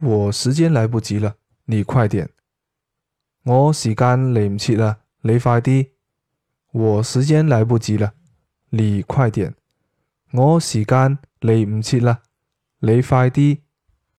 [0.00, 2.30] 我时间来不及了，你快点。
[3.44, 5.90] 我时间嚟唔切啦，你快啲。
[6.72, 8.14] 我时间来不及了，
[8.70, 9.54] 你快点。
[10.32, 12.22] 我时间嚟唔切啦，
[12.78, 13.58] 你快啲。